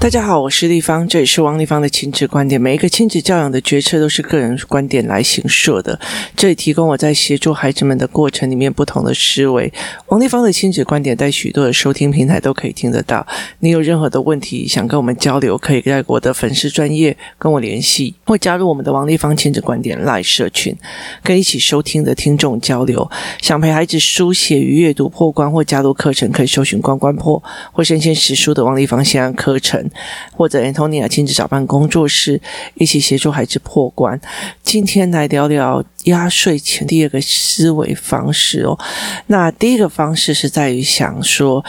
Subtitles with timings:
[0.00, 2.58] 大家好，我是丽芳，这里是王立芳的亲子观点。
[2.58, 6.00] 每一个亲子教养的决策都是个人观点来形设的，
[6.34, 9.70] 这里提供我在协助孩子们的过程里面不同的思维。
[10.06, 13.26] 王立芳的亲子观点在许多的收听平台都可以听得到。
[13.58, 20.74] 你有任何的问题想跟我们交流，可以在我的粉丝专业跟我联系，或加入我们的王立芳亲子观点 Live 社群，
[21.22, 23.08] 跟一起收听的听众交流。
[23.42, 29.89] 想陪孩子书写与阅读破关，或加入课程，可以搜寻“关关破”或“身先识书”的王立芳线上课程。
[30.32, 32.40] 或者 Antonia 亲子早班工作室
[32.74, 34.20] 一起协助孩子破关。
[34.62, 38.78] 今天来聊聊压岁钱第二个思维方式哦。
[39.26, 41.64] 那第一个方式是在于想说，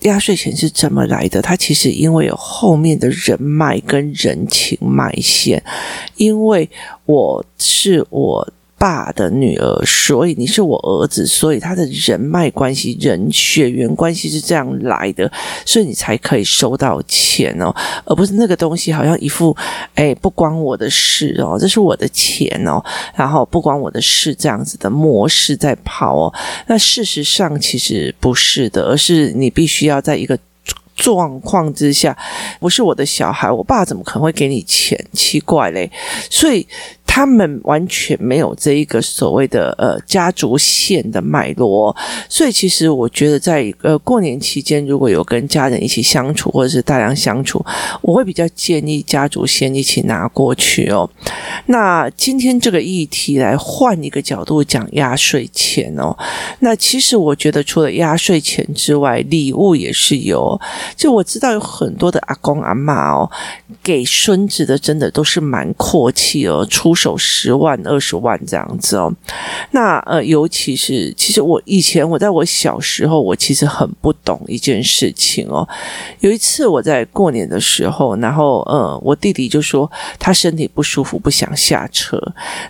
[0.00, 1.40] 压岁钱是怎么来的？
[1.40, 5.62] 它其实因为有后面的人脉跟人情脉线，
[6.16, 6.68] 因为
[7.06, 8.52] 我是我。
[8.84, 15.30] 爸的女儿，所以你是我儿子，所以他的人脉关系、人血缘关系是这样来的，
[15.64, 17.74] 所以你才可以收到钱哦，
[18.04, 19.56] 而不是那个东西好像一副
[19.94, 22.78] 哎不关我的事哦，这是我的钱哦，
[23.14, 26.34] 然后不关我的事这样子的模式在跑哦。
[26.66, 30.38] 那事实上其实不是的，而是你必须要在一个
[30.94, 32.14] 状况之下，
[32.60, 35.02] 不是我的小孩，我爸怎么可能会给你钱？
[35.14, 35.90] 奇怪嘞，
[36.28, 36.66] 所以。
[37.06, 41.94] 他们完全没有这一个所谓的呃家族线的脉络，
[42.28, 47.64] 所以其实我觉得在呃过年期间，如果有跟家人一起相处或者是大量相处，
[48.00, 51.08] 我会比较建议家族线一起拿过去哦。
[51.66, 56.16] 那今天这个议题来换一个角度讲压岁钱哦。
[56.60, 60.60] 那其实我觉得除了压岁钱之外，礼物也是有。
[60.96, 63.30] 就我知道有很多的阿公阿嬷哦，
[63.82, 66.93] 给孙子的真的都是蛮阔气哦，出。
[66.94, 69.12] 手十万二十万这样子哦，
[69.72, 75.66] 那呃，尤其是其实我以前我在我小时候，我其实很不懂一件事情哦。
[76.20, 82.20] 有一次我在过年的时候，然后呃，我弟弟就说他身体不舒服，不想下车。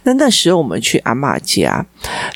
[0.04, 1.84] 那那时候我们去阿嬷家，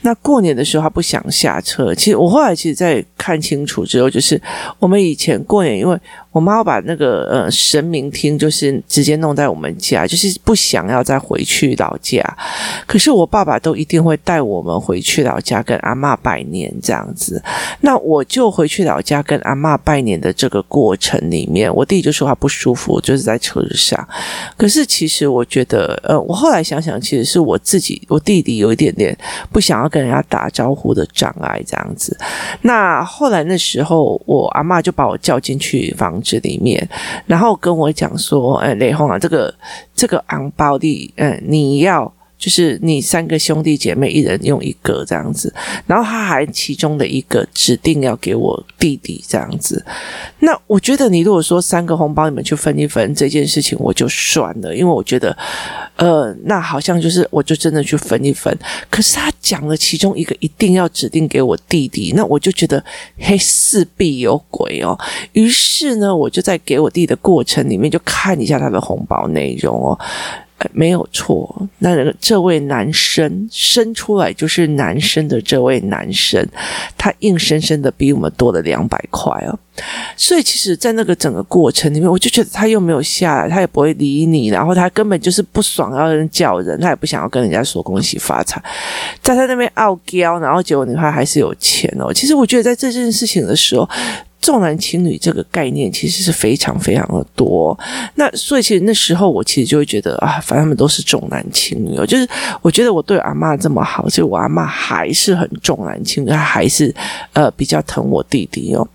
[0.03, 1.95] 那过年的时候他不想下车。
[1.95, 4.41] 其实我后来其实在看清楚之后，就是
[4.79, 5.99] 我们以前过年，因为。
[6.31, 12.23] 我妈把那个呃神明厅，就是直接弄在我们家，就是不想要再回去老家。
[12.87, 17.43] 可是我爸爸都一定会带我们回去老家跟阿嬷拜年这样子。
[17.81, 24.09] 那我就回去老家跟阿嬷拜年的这个过程里面，我弟就说他不舒服，就是在车上。
[24.57, 29.15] 可是其实我觉得，呃，我后来想想，其实是我自己，我弟弟有一点点
[29.53, 32.17] 不想要跟人家打招呼的障碍这样子。
[32.63, 36.39] 那后来那时候，我阿嬷就把我叫进去房子。
[36.39, 36.89] 里面，
[37.27, 39.53] 然后跟我讲说：“哎，雷红啊，这个
[39.93, 45.53] 这个昂包的，嗯，你你要就是你三个兄弟姐妹一人用一个这样子，
[45.87, 49.85] 然后他还其中的一个指定要给我弟弟这样子。
[50.39, 55.37] 那我觉得你如果说三个红包你们去分一分这件事情，我就算了，因为我觉得。”
[55.99, 58.57] 呃，那好像就是，我就真的去分一分。
[58.89, 62.81] 可是他讲了其中一个一定要指定给我弟弟，那我就觉得
[63.19, 64.97] 嘿，势必有鬼哦。
[65.33, 69.99] 于是呢，我就在给我弟的过程里面就看一下他的红包内容哦。
[70.73, 76.47] 没有错，那这位男生生出来就是男生的这位男生，
[76.97, 79.59] 他硬生生的比我们多了两百块哦。
[80.17, 88.61] 所以其实，在那个整个过程里面，我就觉得他又没有下来，他也不会理你，然后他根本就是不爽要人叫人，他也不想要跟人家说恭喜发财，
[89.23, 92.13] 在他那边傲娇，然后结果你看还是有钱哦。
[92.13, 93.89] 其实我觉得在这件事情的时候。
[94.41, 97.79] 重男轻女这个概念其实是非常非常的多，
[98.15, 102.27] 那所以其实那时候我其实就会觉得啊，反正他们都是重男轻女哦，就是
[102.63, 106.95] 我觉得我对阿嬷这么好，所以我阿嬷还是很重男轻女，她还是
[107.33, 108.89] 呃比较疼我弟弟哦。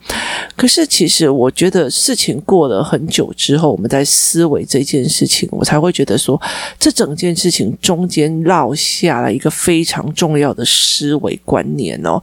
[0.55, 6.41] 可是其实我觉得事情过了很久之后，我们在思维这件事情，我才会觉得说，
[6.79, 12.21] 这整件事情中间落下了一个非常重要的思维观念哦，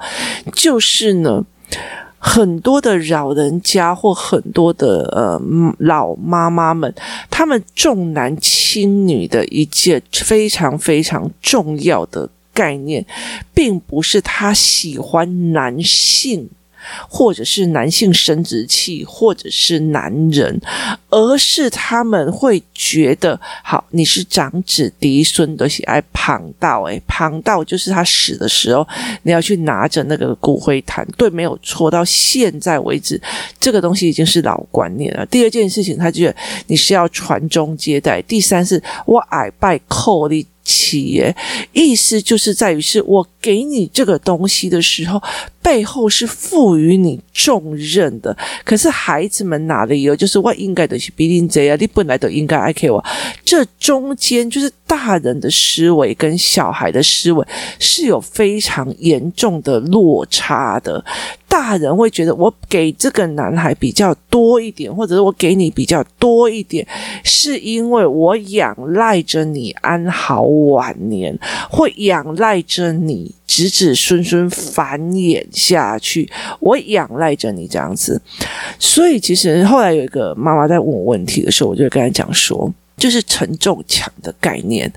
[0.55, 1.45] 就是呢。
[2.23, 5.41] 很多的老人家或很多的呃
[5.79, 6.95] 老妈妈们，
[7.31, 13.05] 他们重男轻女的一件非常非常重要的概念，
[13.55, 16.51] 并不是他喜欢男性。
[17.09, 20.61] 或者是男性生殖器，或者是男人，
[21.09, 28.87] 而是他们会觉得，好，你是长子嫡孙都喜爱旁道，诶，旁道就是他死的时候，
[29.23, 31.91] 你要去拿着那个骨灰坛，对，没有错。
[31.91, 33.21] 到现在为止，
[33.59, 35.27] 这个东西已经是老观念了。
[35.27, 36.37] 第二件事情，他觉得
[36.67, 38.23] 你是要传宗接代。
[38.23, 40.47] 第三是，我爱拜扣的。
[40.63, 41.35] 企业
[41.73, 45.21] 意思就是在于，是我给你这个东西的时候，
[45.63, 48.37] 背后是赋予你重任的。
[48.65, 50.17] 可是孩子们哪里有？
[50.17, 53.03] 就是我应该的是比你这样，你本来都应该爱给我。
[53.45, 57.47] 这中间就是大人的思维跟小孩的思维
[57.79, 61.05] 是有非常严重的落差的。
[61.49, 66.87] 大人会觉得我给这个男孩比较多一点，或者是我给你比较多一点，
[67.25, 71.37] 是因为我仰赖着你安好晚年，
[71.69, 76.31] 会仰赖着你子子孙孙繁衍下去，
[76.61, 78.23] 我仰赖着你这样子。
[78.79, 82.73] 所以其实后来有一个妈妈在问我问题的时候，我就跟她讲说。
[83.01, 84.93] 就是承重墙的概念，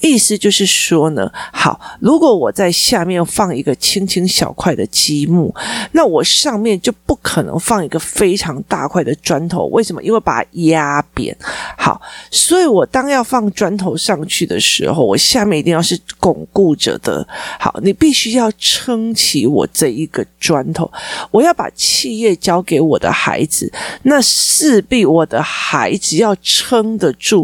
[0.00, 5.54] 意思就是说呢，好，如果我在下面放一个轻轻小块的积木，
[5.92, 9.66] 那我上面就不可能放一个非常大块的砖头。
[9.66, 10.02] 为什么？
[10.02, 11.34] 因为把它压扁。
[11.78, 17.24] 好，所以我当要放砖头上去的时候，我下面一定要是巩固着的。
[17.60, 20.90] 好，你必须要撑起我这一个砖头。
[21.30, 23.72] 我要把企业交给我的孩子，
[24.02, 27.43] 那势必我的孩子要撑得住。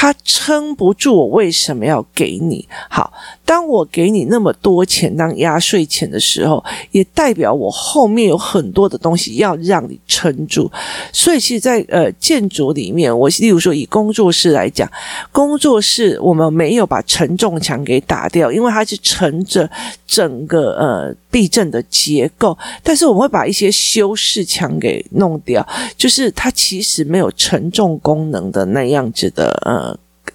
[0.00, 2.66] 他撑不住，我为什么要给你？
[2.88, 3.12] 好，
[3.44, 10.72] 当我给你那么多钱当压岁钱的时候，也代表我后面有很多的东西要让你撑住。
[11.12, 14.90] 所以，其实在，呃建筑里面，我例如说以工作室来讲，
[15.30, 19.70] 工作室我们没有把承重墙给打掉，因为它是承着
[20.06, 25.66] 整个呃避震的结构，但是我们会把一些修饰墙给弄掉，
[25.98, 29.30] 就是它其实没有承重功能的那样子。
[29.34, 29.89] 的呃，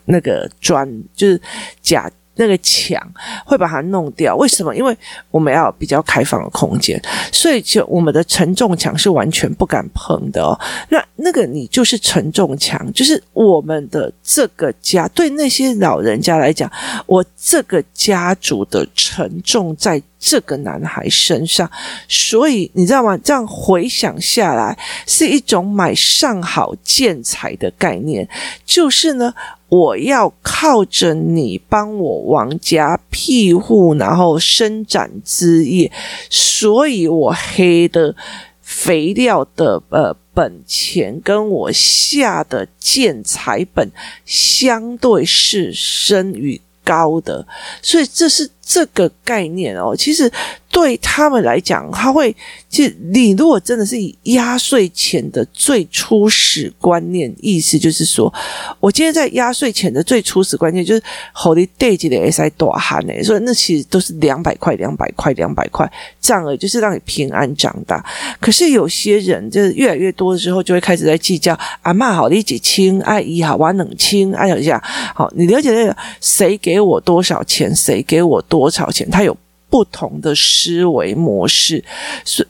[0.06, 1.42] 那个砖就是
[1.82, 3.02] 假那个墙
[3.46, 4.76] 会把它弄掉，为什么？
[4.76, 4.96] 因为
[5.32, 10.60] 我们要比较开放的空间，所以就我们的承重墙是完全不敢碰的哦。
[10.90, 16.70] 那那个你就是承重墙，就是我们的这个家，对那些老人家来讲，
[17.06, 21.72] 我这个家族的承重在这个男孩身上，
[22.10, 23.18] 所以你知道吗？
[23.20, 28.28] 这样回想下来，是一种买上好建材的概念，
[28.66, 29.34] 就是呢，
[29.70, 35.92] 我要靠着你帮我王家庇护，然后伸展枝叶，
[36.30, 38.16] 所以我黑的
[38.62, 43.92] 肥料的呃本钱跟我下的建材本
[44.26, 47.48] 相对是深与高的，
[47.82, 48.50] 所以这是。
[48.66, 50.30] 这个概念哦，其实
[50.72, 52.36] 对他们来讲，他会，
[52.68, 58.34] 其实你如果真的是以压岁钱的最初始观念，意思就是说，
[58.80, 61.04] 我今天在压岁钱的最初始观念就是
[61.36, 65.90] ，Holy Day 的 S I 多哈呢，所以那其实都是两百块、两百块、两百块
[66.20, 68.04] 这样而，就是让你平安长大。
[68.42, 74.82] 可是有些人就是越来越多的时候，就会开始在计较，阿妈好，你几亲，阿姨好，我冷清，哎呀，
[75.14, 78.55] 好，你了解那个谁给我多少钱，谁给我多。
[78.56, 79.10] 多少钱？
[79.12, 79.36] 他有
[79.70, 81.84] 不同的思维模式，
[82.24, 82.46] 所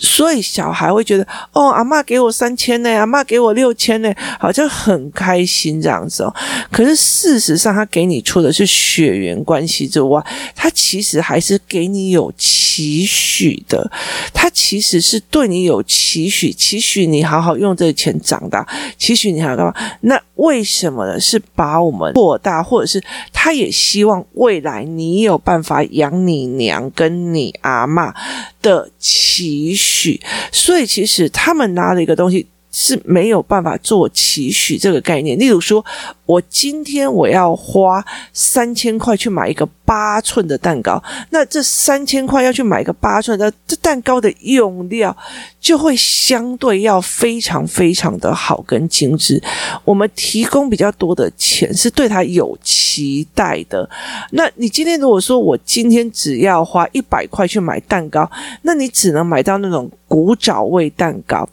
[0.00, 6.34] 所以小孩会觉得，哦，阿妈给我三千呢，阿妈给我六千呢，好像很开心这样子哦。
[6.72, 10.24] 可是事实上，他给你出的是血缘关系之外，
[10.56, 13.90] 他其实还是给你有期许的。
[14.32, 18.66] 他其实是对你有期许，期许你好好用这个钱长大，
[18.96, 19.74] 期许你还要干嘛？
[20.00, 20.20] 那。
[20.40, 21.20] 为什么呢？
[21.20, 22.98] 是把我们扩大，或者是
[23.30, 28.14] 他也希望未来你有办法养你娘跟你阿妈
[28.62, 30.20] 的期许，
[30.52, 35.38] 所以其实他们拿了一个东西是没有办法做期许这个概念。
[35.38, 35.84] 例如说，
[36.26, 45.16] 我今天我要花三千块去买一个八寸的蛋糕，那这三千块要去买一个八寸的，这蛋糕的用料
[45.60, 49.42] 就会相对要非常非常的好跟精致。
[49.84, 53.88] 我们提供比较多的钱是对他有期待的。
[54.30, 58.30] 那你今天如果说我今天只要花一百块去买蛋糕，
[58.62, 61.48] 那你只能买到那种古早味蛋糕，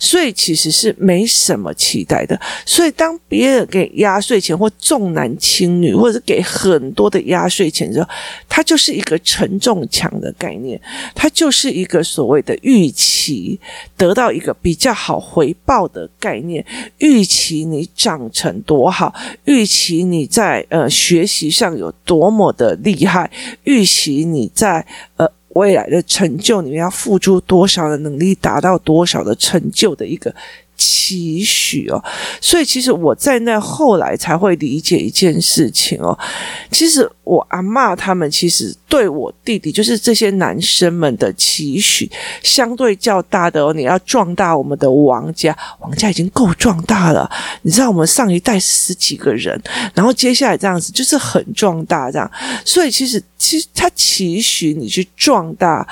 [0.00, 2.38] 所以其实是没什么期待的。
[2.66, 7.92] 所以当别人给压岁钱或重男轻女，或者是给很多的压岁钱。
[7.92, 8.08] 之后，
[8.48, 10.80] 它就是一个承重墙的概念，
[11.14, 13.60] 它就是一个所谓的预期
[13.96, 16.66] 得到一个比较好回报的概念，
[16.98, 19.14] 预期你长成多好，
[19.44, 23.30] 预期你在呃学习上有多么的厉害，
[23.62, 24.84] 预期你在
[25.16, 30.34] 呃未来的成就你们要付出多少的能力，达到多少的成就的一个。
[30.80, 32.02] 期许哦，
[32.40, 36.18] 所以其实我在那后来才会理解一件事情哦。
[36.70, 42.10] 其实我阿嬷他们其实对我弟弟，就是这些男生们的期许
[42.42, 43.74] 相对较大的哦。
[43.74, 47.30] 你要壮大我们的王家，王家已经够壮大了。
[47.60, 49.60] 你知道我们上一代十几个人，
[49.92, 52.30] 然后接下来这样子就是很壮大这样。
[52.64, 55.86] 所以其实其实他期许你去壮大。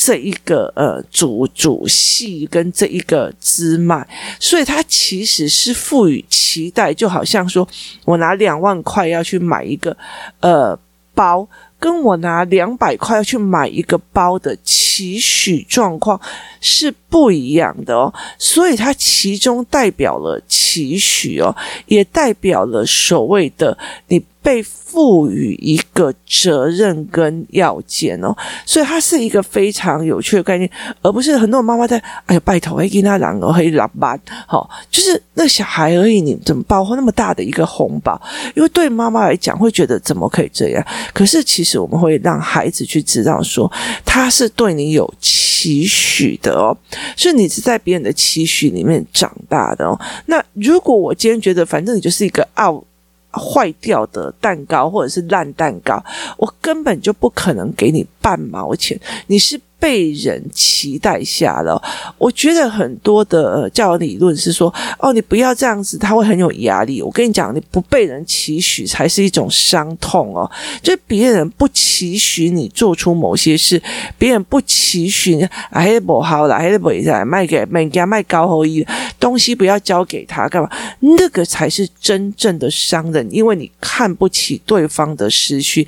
[0.00, 4.06] 这一个呃主主系跟这一个支脉，
[4.38, 7.66] 所以它其实是赋予期待，就好像说
[8.04, 9.96] 我拿两万块要去买一个
[10.38, 10.78] 呃
[11.14, 11.48] 包，
[11.80, 16.20] 跟我拿两百块要去买一个包的期许状况
[16.60, 21.54] 是不一样的哦，所以它其中代表了期许哦，
[21.86, 23.76] 也代表了所谓的
[24.08, 24.22] 你。
[24.40, 28.34] 被赋予一个责任跟要件哦，
[28.64, 30.70] 所以它是一个非常有趣的概念，
[31.02, 38.18] 而不是很多妈妈在哎呀拜托，哎给他两个黑老板，好，就是那小孩而已，你怎么包那么大的一个红包？
[38.54, 40.86] 因为对妈妈来讲，会觉得怎么可以这样？
[41.12, 43.70] 可是其实我们会让孩子去知道说，
[44.02, 46.76] 他是对你有期许的哦，
[47.16, 49.98] 是你是在别人的期许里面长大的哦。
[50.26, 52.82] 那如果我今天觉得，反正你就是一个傲。
[53.30, 56.02] 坏掉的蛋糕或者是烂蛋糕，
[56.38, 58.98] 我根本就不可能给你半毛钱。
[59.26, 59.60] 你是。
[59.80, 61.80] 被人期待下了，
[62.18, 67.00] 我觉得很多的教育理论是说，哦，你不要这样子，他会很有压力。
[67.00, 70.50] 我跟你讲，你不被人期许才是一种伤痛哦。
[70.82, 73.80] 就别人不期许你做出某些事，
[74.18, 78.84] 别人不期许你，哎，不好了，哎，不在卖给卖家卖高后衣
[79.20, 80.68] 东西，不要交给他干嘛？
[81.00, 85.86] 那个才是真正的伤人，因为你看不起对方的失去，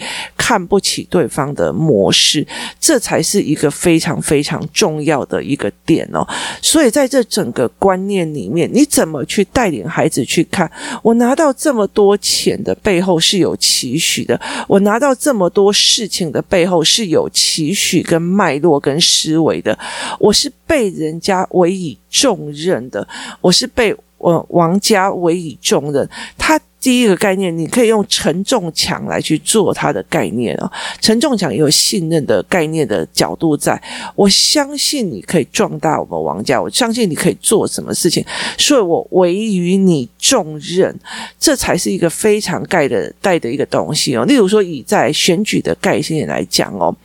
[0.50, 2.44] 看不起对方的模式，
[2.80, 3.70] 这才是一个。
[3.70, 6.26] 非常非常重要的一个点哦，
[6.60, 10.70] 所以在这整个观念里面，你怎么去带领孩子去看？
[11.02, 19.78] 我拿到这么多钱的背后是有期许的，我拿到这么多事情的背后是有期许跟脉络跟思维的，
[20.18, 23.06] 我是被人家委以重任的，
[23.40, 26.08] 我是被我王家委以重任，
[26.38, 26.60] 他。
[26.82, 30.72] 第一个概念，你可以用承重墙来去做它的概念哦。
[30.98, 33.78] 承重墙有信任的概念的角度在，
[34.14, 38.24] 我相信你可以壮大我们王家，我相信你可以做什么事情，
[38.56, 40.98] 所以我委于你重任，
[41.38, 44.24] 这才是一个非常盖的带的一个东西哦。
[44.24, 46.96] 例如说，以在选举的概念来讲哦，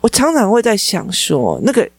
[0.00, 1.90] 我常常会在想说那个。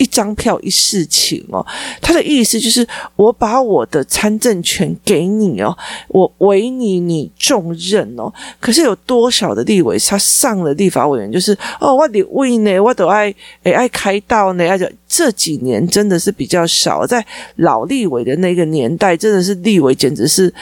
[0.00, 1.64] 一张票一事情哦，
[2.00, 5.76] 他的意思就是我把我的参政权给你哦，
[6.08, 8.32] 我委你你重任哦。
[8.58, 13.32] 可是有多少的立委他上了立法委员，就是哦，我得为呢，我都爱
[13.64, 17.24] 诶爱开道呢，而且这几年真的是比较少，在
[17.56, 20.52] 老立委的那个年代，真的是立委简直是。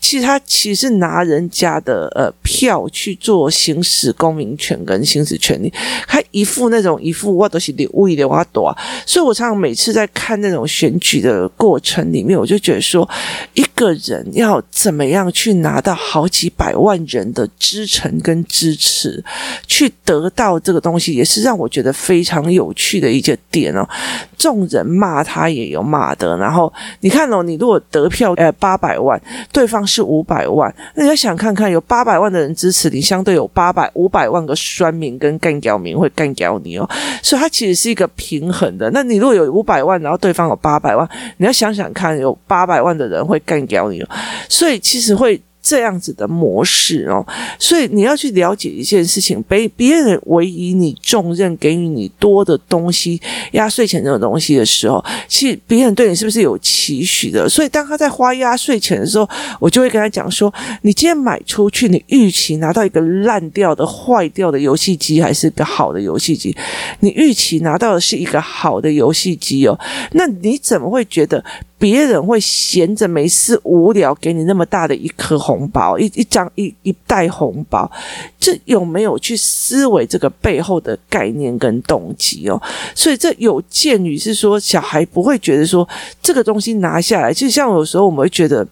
[0.00, 5.70] 其实他其实拿人家的呃票去做行使公民权跟行使权利，
[6.06, 8.74] 他一副那种一副我都是你为的我多，
[9.06, 13.08] 所以我常常每次在看那种选举的过程里面，我就觉得说，
[13.54, 19.24] 一个人要怎么样去拿到好几百万人的支撑跟支持，
[19.66, 23.88] 去得到这个东西，也是让我觉得非常有趣的一个点哦。
[24.36, 29.78] 众人骂他也有骂的，然后你看哦，你如果得票呃八百万，对方。
[29.88, 36.86] 是五百万，那你要想看看，有八百万的人支持你，相对有八百五百万个酸民跟干掉民会干掉你哦，
[37.22, 44.04] 所以它其实是一个平衡那你如果有五百万，然后对方有八百万，你要想想看，有八百万的人会干掉你，
[44.48, 45.40] 所以其实会。
[45.62, 47.26] 这样子的模式哦，
[47.58, 53.20] 所以你要去了解一件事情，被别人委以你重任，给予你多的东西，
[53.52, 57.48] 压岁钱这种东西的时候，其实别人对你是不是有期许的？
[57.48, 59.28] 所以当他在花压岁钱的时候，
[59.60, 66.56] 我就会跟他讲说：你今天买出去，你预期拿到一个烂掉的、坏掉的游戏机，还是一个好的游戏机？
[67.00, 69.78] 你预期拿到的是一个好的游戏机哦，
[70.12, 71.44] 那你怎么会觉得？
[71.78, 77.90] 别人会闲着没事无聊给你那么大的一颗红包，一一张一一袋红包，
[78.38, 82.60] 这有没有去思维这个背后的概念跟动机哦？
[82.94, 85.88] 所以这有鉴于是说，小孩不会觉得说
[86.20, 88.66] 这个东西拿下来，就像有时候我们会觉得。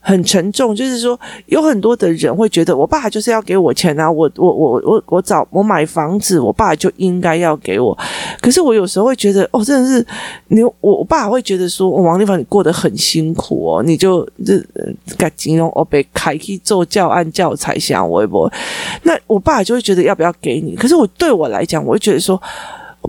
[0.00, 7.96] 很沉重，就是说有很多的人会觉得，我爸就是要给我钱啊，我我我我我找我买房子，我爸就应该要给我。
[8.40, 10.06] 可是我有时候会觉得，哦，真的是
[10.48, 14.58] 你我我爸会觉得说，王立凡你过得很辛苦哦，你就这
[15.18, 18.50] 该金融哦被开去做教案教材想微博，
[19.02, 20.74] 那我爸就会觉得要不要给你？
[20.74, 22.40] 可是我对我来讲，我会觉得说。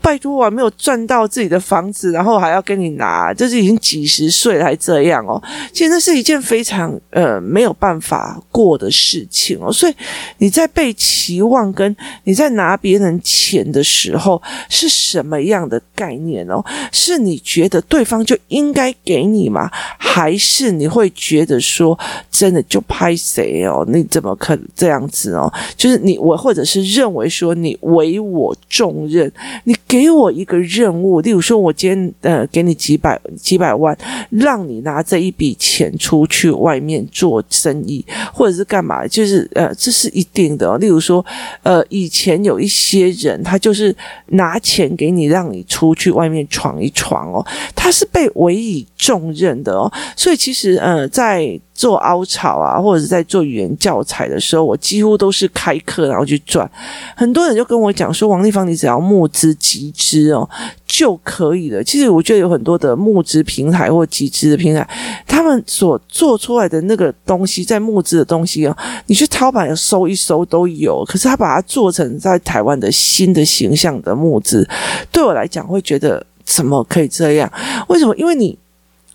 [0.01, 5.41] 拜托，我没有赚到自己的房子，然后还要跟你拿，这是已经几十岁了还这样哦。
[5.73, 9.71] 其实那是一件非常呃没有办法过的事情哦。
[9.71, 9.93] 所以
[10.37, 16.63] 你在被期望跟你在拿别人钱的时候是什么样的概念哦？
[16.91, 19.69] 是你觉得对方就应该给你吗？
[19.97, 21.97] 还是你会觉得说
[22.31, 23.85] 真的就拍谁哦？
[23.87, 25.51] 你怎么可能这样子哦？
[25.75, 29.31] 就是你我或者是认为说你委我重任，
[29.65, 29.75] 你。
[29.87, 33.97] 给我一个任务，例如说，我今天呃给你几百几百万，
[34.29, 40.77] 让你拿这一笔钱出去外面做生意，或者是干嘛，就是呃这是一定的哦。
[40.77, 41.25] 例如说，
[41.63, 43.95] 呃以前有一些人，他就是
[44.27, 47.45] 拿钱给你，让你出去外面闯一闯哦，
[47.75, 49.91] 他是被委以重任的哦。
[50.15, 51.59] 所以其实呃在。
[51.81, 56.69] 做凹槽啊，或者是在做语言教材的时候，我几乎都是开课然后去赚。
[57.15, 60.47] 很多人就跟我讲说，王丽芳，你只要募资集资哦
[60.85, 61.83] 就可以了。
[61.83, 64.87] 其实我觉得有很多的募资平台或集资的平台，
[65.25, 71.03] 他们所做出来的那个东西，在募资的东西哦，你去淘宝搜一搜都有。
[71.07, 74.69] 可是他把它做成在台湾的新的形象的募资，
[75.11, 77.51] 对我来讲会觉得怎么可以这样？
[77.89, 78.15] 为什么？
[78.17, 78.55] 因为你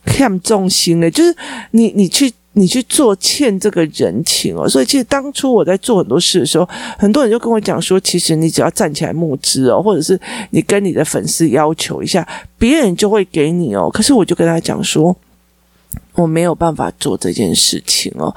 [0.04, 1.32] 看重心呢，就是
[1.70, 2.35] 你你去。
[2.58, 6.66] 你去做欠这个人情哦，所以其实当初我在做很多事的时候，
[6.98, 10.18] 很多人就跟我讲说，其实你只要站起来募资哦，或者是
[10.50, 13.90] 你跟你的粉丝要求一下，别人就会给你哦。
[13.92, 15.14] 可是我就跟他讲说，
[16.16, 18.35] 我没有办法做这件事情哦。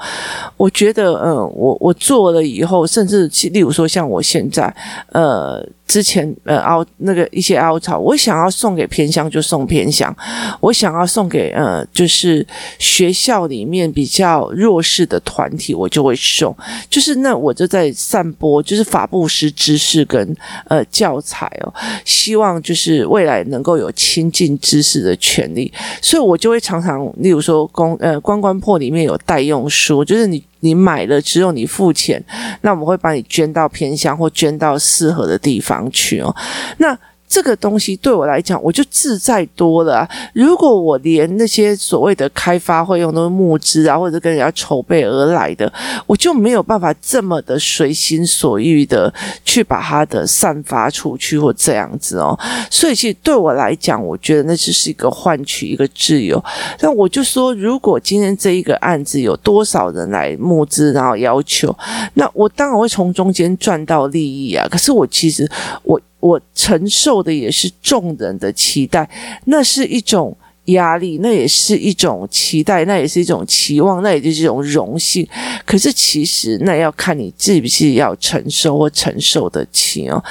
[0.56, 4.74] 我觉得，嗯，我我做了以后，甚至例如说像我现在，
[5.12, 5.66] 呃。
[5.90, 10.16] 之前呃凹那个一些凹槽，我想要送给偏乡就送偏乡，
[10.60, 12.46] 我想要送给呃就是
[12.78, 16.56] 学校里面比较弱势的团体，我就会送。
[16.88, 20.36] 就是那我就在散播，就是法布施知识跟
[20.68, 30.44] 呃教材哦，希望就是未来能够有亲近知识的权利，所以我就会常常，例如说公呃关关破里面有代用书，就是你。
[30.62, 32.22] 你买了，只有你付钱，
[32.60, 36.36] 那我们会把你捐到偏乡或捐到适合的地方去哦。
[36.76, 36.94] 那。
[37.30, 40.06] 这个东西对我来讲，我就自在多了。
[40.34, 45.72] 如果我连那些所谓的开发会用都是募资啊，或者跟人家筹备而来的，
[46.08, 52.36] 我就没有办法这么的随心所欲的去把它的散发出去或这样子哦。
[52.68, 56.42] 所以其实对我来讲，我觉得那只是一个换取一个自由。
[56.80, 61.72] 那我就说，如果今天这一个案子有多少人来募资，然后要求，
[62.14, 64.66] 那我当然会从中间赚到利益啊。
[64.68, 65.48] 可是我其实
[65.84, 66.00] 我。
[66.20, 69.08] 我承受的也是众人的期待，
[69.46, 75.26] 那是一种压力，那也是一种期待，那也是一种期望，那也就是一种荣幸。
[75.64, 80.22] 可是其实那要看你是不是要承受或承受得起哦。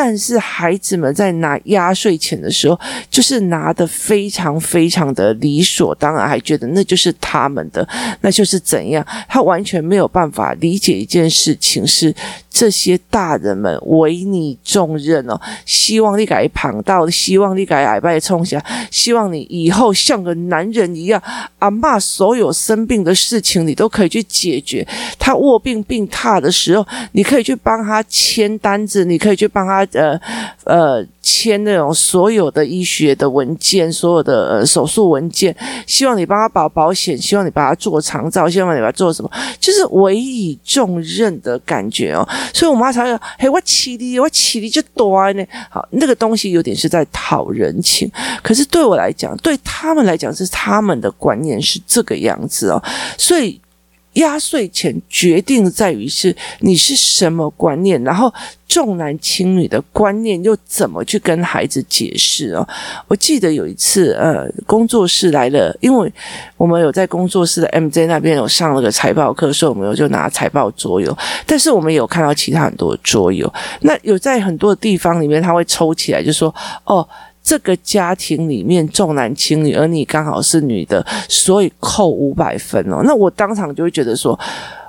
[0.00, 2.78] 但是孩子们在拿压岁钱的时候，
[3.10, 7.84] 就是拿的非常非常的理所当然，还觉得那就是他们的，
[8.20, 9.04] 那就是怎样？
[9.28, 12.14] 他完全没有办法理解一件事情是
[12.48, 21.20] 这些大人们委你重任哦，希望你改旁道，希望你改矮拜冲下，希望你以后像个男人一样，
[21.58, 24.86] 阿嬷所有生病的事情你都可以去解决。
[25.18, 29.87] 他卧病病榻的时候，你可以去帮他签单子，你可以去帮他。
[29.92, 30.20] 呃
[30.64, 35.54] 呃，签那种所有的医学的文件，所有的手术文件，
[35.86, 42.26] 希望你帮他保保险，希望你帮他做长照，希望你帮他做什么，就是委以重任的感觉哦。
[42.52, 48.10] 所以我妈常常说：“嘿，我起你，我起你就多呢。”好，那个东西有点是在讨人情，
[48.42, 52.82] 可是对我来讲，对他们来讲是他们的观念是这个样子哦，
[53.16, 53.60] 所以。
[54.14, 58.32] 压岁钱决定在于是你是什么观念，然后
[58.66, 62.66] 重男轻女的观念又怎么去跟孩子解释哦？
[63.06, 66.12] 我记得有一次，呃，工作室来了，因为
[66.56, 71.16] 我们有在工作室的 MJ 那边有上了个财报课，所以我们有就拿财报桌游，
[71.46, 76.52] 但是我们有看到其他很多桌游，那有在很多地方里面，他会抽起来就说
[76.84, 77.08] 哦。
[77.48, 83.00] 这个家庭里面重男轻女，而你刚好是女的，所以扣五百分哦。
[83.04, 84.38] 那我当场就会觉得说。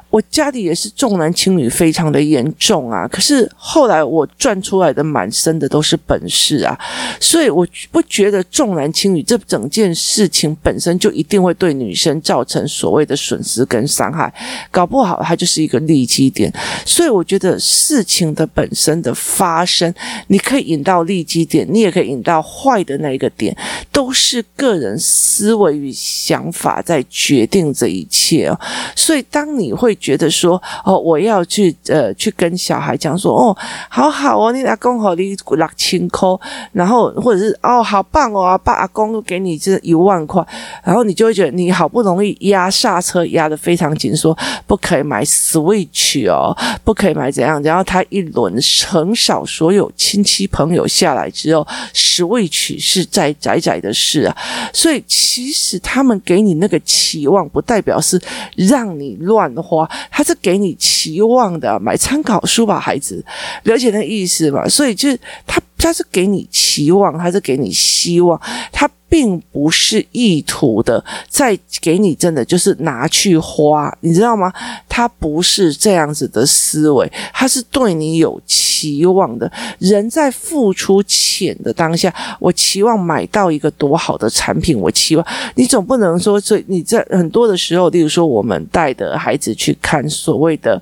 [0.10, 6.76] 我家里也是重男轻女非常的严重啊，可是后来我赚出来的满身的都是本事啊，
[7.20, 14.34] 所以我不觉得重男轻女这整件事情本身就一定会对女生造成所谓的损失跟伤害，
[14.72, 16.52] 搞不好它就是一个利基点。
[16.84, 19.94] 所以我觉得事情的本身的发生，
[20.26, 23.56] 你可以引到利基点，你也可以引到坏的那一个点，
[23.92, 28.60] 都是个人思维与想法在决定这一切哦。
[28.96, 29.96] 所以当你会。
[30.00, 33.56] 觉得说哦，我要去呃去跟小孩讲说哦，
[33.90, 36.28] 好好哦，你阿公和你六千块，
[36.72, 40.44] 然后或者是哦，好棒哦，阿爸阿公给你这一万块，
[40.84, 48.56] 然后你就会觉得你好不容易压刹车压得非常紧，说不可以买 Switch 哦，不可以买怎样，然后他一轮
[48.88, 54.36] 横扫所有亲戚朋友下来之后，Switch 是在窄窄的事啊，
[54.72, 58.22] 所以其实他们给你那个期望，不代表是
[58.56, 59.89] 让你乱花。
[60.12, 63.24] 他是给你期望的，买参考书吧，孩子，
[63.64, 64.68] 了解那意思吧？
[64.68, 68.40] 所以就是他，他是给你期望，他是给你希望，
[68.72, 68.90] 他。
[69.10, 74.54] 并不是意图的，再给你真的就是拿去花，你知道吗？
[74.88, 79.52] 他不是这样子的思维，他是对你有期望的。
[79.80, 90.80] 人在付出钱的当下，我期望买到一个多好的产品，我期望你总不能说，这你在很多的时候，例如说我们带的孩子去看所谓的。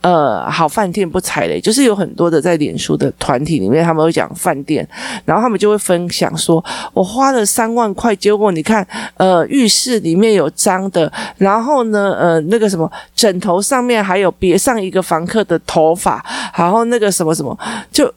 [0.00, 4.84] 呃，好饭店不踩雷，就是有很多的在脸书的团体里面，他们会讲饭店，
[5.24, 8.86] 然后他们就会分享说，我花了三万块，结果你看，
[9.16, 16.24] 呃，浴室里面有脏的，然后呢，呃，那个什么枕头上面还有别上一个房客的头发，
[16.56, 17.56] 然后那个什么什么
[17.90, 18.12] 就。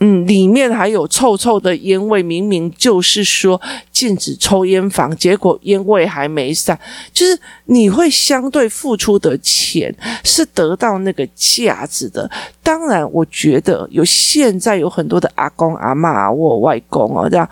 [0.00, 6.78] 嗯，里面还有臭臭的烟味，明明就是说禁止抽烟房，结果烟味还没散，
[7.12, 12.30] 就是你会相对付出的钱是得到那个价值的。
[12.62, 17.48] 当然，我觉得有现在有很多的阿公阿嬷，我外公哦，这样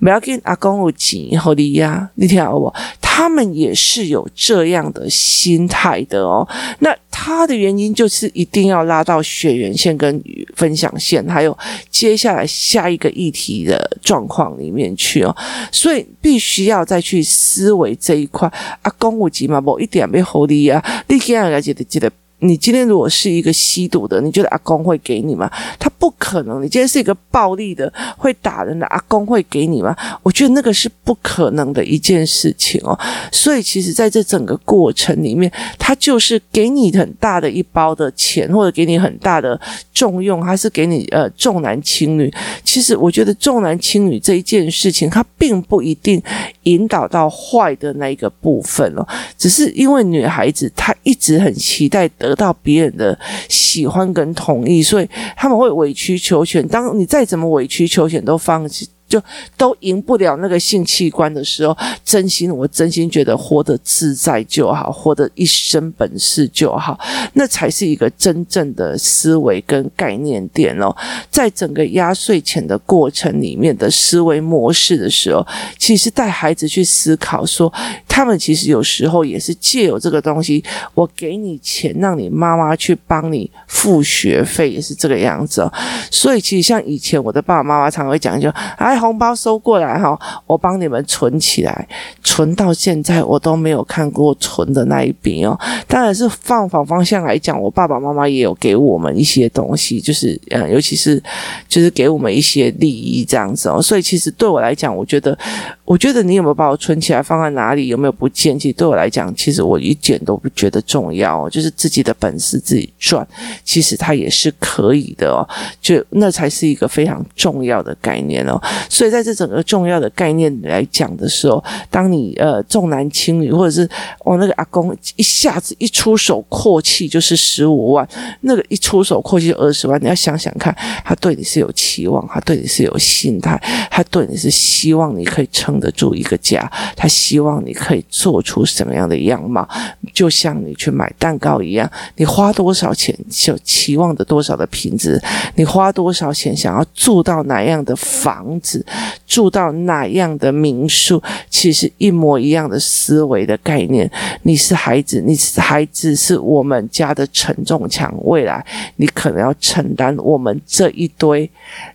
[0.00, 2.72] 不要跟阿公有钱好的呀，你听好不？
[3.00, 6.48] 他们也是有这样的心态的哦。
[6.80, 10.20] 那它的原因就是一定要拉到血缘线跟
[10.56, 11.56] 分享线，还有
[11.88, 15.34] 接下来下一个议题的状况里面去哦。
[15.70, 18.48] 所以必须要再去思维这一块。
[18.82, 20.84] 啊公务级嘛，某一点没好的呀。
[21.06, 22.10] 你今日记得记得。
[22.44, 25.50] 你今天如果是一个吸毒的，你觉得阿公会给你吗？
[25.78, 26.62] 他不可能。
[26.62, 29.96] 你今天是一个暴力的、会打人的，阿公会给你吗？
[30.22, 32.98] 我觉得那个是不可能的一件事情哦。
[33.32, 39.58] 所以，其实在这整个过程里面，他就是给你很大的一包的钱，或者给你很大的
[39.94, 42.30] 重用，还是给你呃重男轻女。
[42.62, 46.22] 其实，我觉得重男轻女这一件事情，它并不一定
[46.64, 49.06] 引导到坏的那一个部分哦。
[49.38, 52.33] 只是因为女孩子她一直很期待得。
[52.34, 53.16] 得到别人的
[53.48, 56.66] 喜欢跟同意，所以他们会委曲求全。
[56.66, 58.88] 当你再怎么委曲求全，都放弃。
[59.06, 59.22] 就
[59.56, 66.98] 都赢不了那个性器官的时候，真心我真心觉得活得自在就好，活得一身本事就好，
[67.34, 70.94] 那才是一个真正的思维跟概念点哦。
[71.30, 75.46] 在整个压岁钱的过程里面的思维模式的时候，
[75.78, 77.72] 其实带孩子去思考说，
[78.08, 80.64] 他们其实有时候也是借由这个东西，
[80.94, 85.72] 我给你钱，让你妈妈去帮你付学费，也是这个样子哦。
[86.10, 88.93] 所以其实像以前我的爸爸妈妈常会讲就哎。
[88.98, 91.88] 红包收过来哈，我帮你们存起来，
[92.22, 95.58] 存到现在我都没有看过存的那一笔哦。
[95.86, 101.22] 当然是放反方向来讲，我爸爸妈妈也有给我们一些东西，就是嗯，尤其是
[101.68, 103.80] 就是给我们一些利益这样子哦。
[103.80, 105.36] 所以其实对我来讲，我觉得，
[105.84, 113.26] 我觉得你有没有把我存起来，放在哪里，有没有不见，其实对我来讲，其实我一点都不觉得重要，就是自己的本事自己赚，
[113.64, 115.46] 其实它也是可以的哦。
[115.82, 118.58] 就那才是一个非常重要的概念哦。
[118.88, 123.86] 所以在这整个重要的概念来讲的时候，当你呃重男轻女，或者是
[124.20, 128.08] 哦那个阿公一下子一出手阔气就是十五万，
[128.40, 139.68] 那个一出手阔气就二十万，你要想想看，他对你是有期望，他对你是有心态，他对你是希望你可以成撑得住一个家，他希望你可以做出什么样的样貌，
[140.14, 145.20] 就像你去买蛋糕一样，你花多少钱就期望的多少的品质，
[145.56, 148.82] 你花多少钱想要住到哪样的房子。
[149.26, 154.08] 住到哪样的民宿，其实一模一样的思维的概念。
[154.42, 161.50] 你是孩子，你是孩子是我们家的承重墙，未来你可能要承担我们这一堆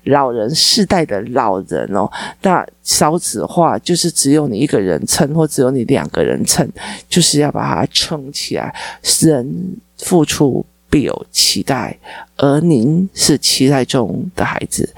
[0.06, 2.10] 老人世代的老人哦。
[2.42, 6.68] 那少子化就是只有你一个人撑，或只有你两个人撑，
[7.08, 8.74] 就是要把它撑起来。
[9.22, 10.66] 人付出。
[10.92, 11.96] 必有期待，
[12.36, 14.92] 而您是期待中的孩子。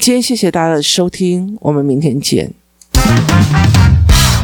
[0.00, 2.50] 今天谢谢大家的收听，我们明天见。